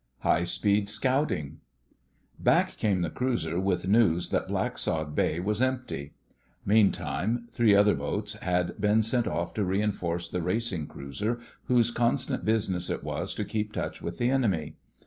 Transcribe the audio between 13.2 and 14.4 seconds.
to keep touch with the